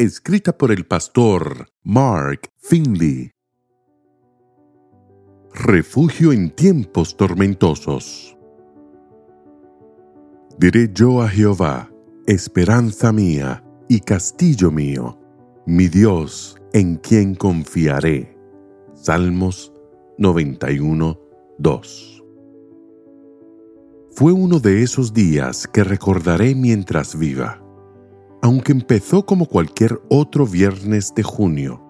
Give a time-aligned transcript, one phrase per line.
[0.00, 3.32] escrita por el pastor Mark Finley.
[5.52, 8.34] Refugio en tiempos tormentosos.
[10.58, 11.90] Diré yo a Jehová,
[12.26, 15.18] esperanza mía y castillo mío,
[15.66, 18.34] mi Dios en quien confiaré.
[18.94, 19.70] Salmos
[20.16, 21.20] 91,
[21.58, 22.24] 2.
[24.12, 27.59] Fue uno de esos días que recordaré mientras viva
[28.42, 31.82] aunque empezó como cualquier otro viernes de junio,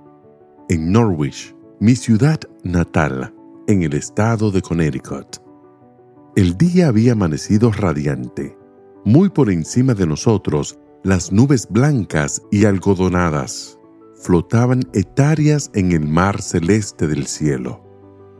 [0.68, 3.34] en Norwich, mi ciudad natal,
[3.66, 5.38] en el estado de Connecticut.
[6.37, 8.57] El día había amanecido radiante.
[9.04, 13.79] Muy por encima de nosotros, las nubes blancas y algodonadas
[14.16, 17.82] flotaban etarias en el mar celeste del cielo.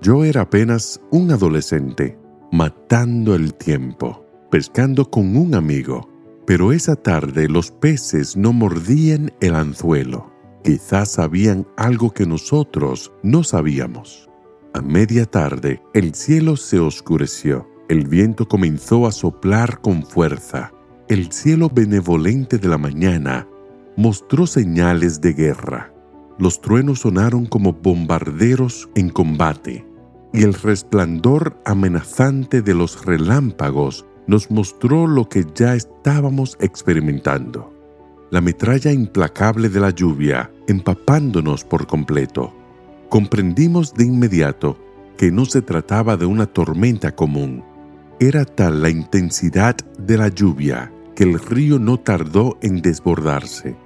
[0.03, 2.19] Yo era apenas un adolescente,
[2.53, 6.10] matando el tiempo, pescando con un amigo
[6.51, 10.33] pero esa tarde los peces no mordían el anzuelo.
[10.65, 14.29] Quizás sabían algo que nosotros no sabíamos.
[14.75, 17.69] A media tarde el cielo se oscureció.
[17.89, 20.73] El viento comenzó a soplar con fuerza.
[21.07, 23.47] El cielo benevolente de la mañana
[23.97, 25.95] mostró señales de guerra.
[26.37, 29.87] Los truenos sonaron como bombarderos en combate,
[30.33, 37.73] y el resplandor amenazante de los relámpagos nos mostró lo que ya estábamos experimentando.
[38.31, 42.55] La metralla implacable de la lluvia empapándonos por completo.
[43.09, 44.79] Comprendimos de inmediato
[45.17, 47.65] que no se trataba de una tormenta común.
[48.21, 53.77] Era tal la intensidad de la lluvia que el río no tardó en desbordarse.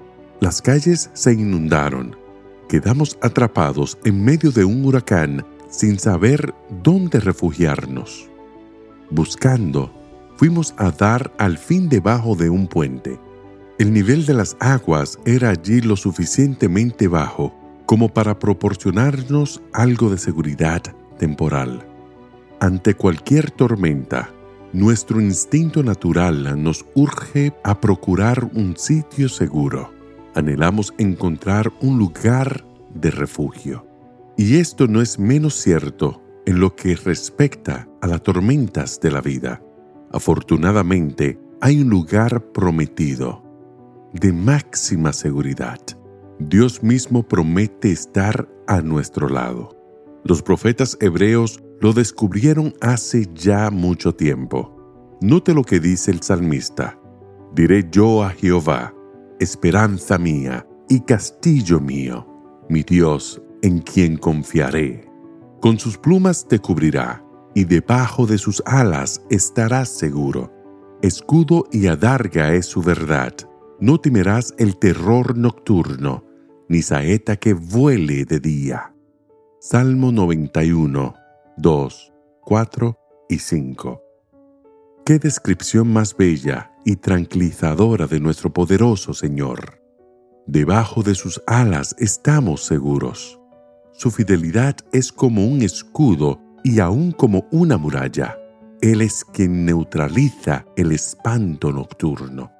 [0.40, 2.16] Las calles se inundaron.
[2.68, 8.28] Quedamos atrapados en medio de un huracán sin saber dónde refugiarnos.
[9.10, 9.90] Buscando
[10.36, 13.18] fuimos a dar al fin debajo de un puente.
[13.78, 17.54] El nivel de las aguas era allí lo suficientemente bajo
[17.86, 20.82] como para proporcionarnos algo de seguridad
[21.18, 21.86] temporal.
[22.60, 24.30] Ante cualquier tormenta,
[24.72, 29.92] nuestro instinto natural nos urge a procurar un sitio seguro.
[30.34, 33.86] Anhelamos encontrar un lugar de refugio.
[34.36, 39.20] Y esto no es menos cierto en lo que respecta a las tormentas de la
[39.20, 39.63] vida.
[40.14, 43.42] Afortunadamente, hay un lugar prometido
[44.12, 45.80] de máxima seguridad.
[46.38, 49.76] Dios mismo promete estar a nuestro lado.
[50.22, 55.16] Los profetas hebreos lo descubrieron hace ya mucho tiempo.
[55.20, 56.96] Note lo que dice el salmista.
[57.52, 58.94] Diré yo a Jehová,
[59.40, 62.24] esperanza mía y castillo mío,
[62.68, 65.10] mi Dios en quien confiaré.
[65.60, 67.23] Con sus plumas te cubrirá
[67.54, 70.52] y debajo de sus alas estarás seguro.
[71.02, 73.34] Escudo y adarga es su verdad.
[73.80, 76.24] No temerás el terror nocturno,
[76.68, 78.94] ni saeta que vuele de día.
[79.60, 81.14] Salmo 91,
[81.56, 82.12] 2,
[82.42, 82.98] 4
[83.28, 84.02] y 5.
[85.06, 89.80] Qué descripción más bella y tranquilizadora de nuestro poderoso Señor.
[90.46, 93.40] Debajo de sus alas estamos seguros.
[93.92, 98.38] Su fidelidad es como un escudo y aún como una muralla,
[98.80, 102.50] Él es quien neutraliza el espanto nocturno.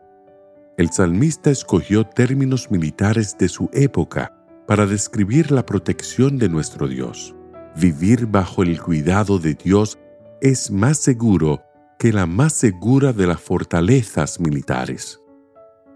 [0.76, 7.34] El salmista escogió términos militares de su época para describir la protección de nuestro Dios.
[7.76, 9.98] Vivir bajo el cuidado de Dios
[10.40, 11.62] es más seguro
[11.98, 15.20] que la más segura de las fortalezas militares.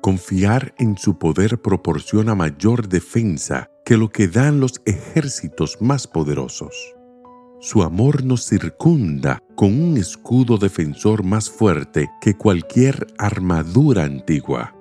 [0.00, 6.97] Confiar en su poder proporciona mayor defensa que lo que dan los ejércitos más poderosos.
[7.60, 14.76] Su amor nos circunda con un escudo defensor más fuerte que cualquier armadura antigua.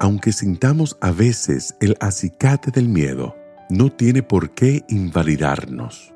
[0.00, 3.36] Aunque sintamos a veces el acicate del miedo,
[3.68, 6.14] no tiene por qué invalidarnos.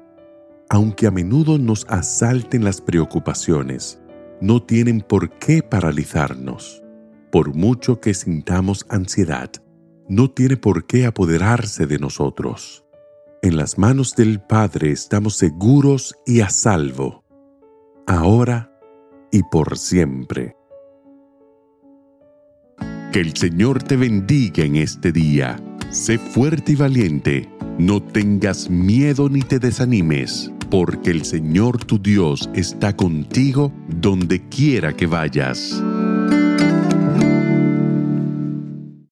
[0.71, 4.01] Aunque a menudo nos asalten las preocupaciones,
[4.41, 6.83] no tienen por qué paralizarnos.
[7.31, 9.51] Por mucho que sintamos ansiedad,
[10.09, 12.88] no tiene por qué apoderarse de nosotros.
[13.41, 17.25] En las manos del Padre estamos seguros y a salvo,
[18.05, 18.73] ahora
[19.31, 20.57] y por siempre.
[23.13, 25.57] Que el Señor te bendiga en este día.
[25.91, 27.49] Sé fuerte y valiente
[27.79, 34.97] No tengas miedo ni te desanimes, porque el Señor tu Dios está contigo donde quiera
[34.97, 35.81] que vayas.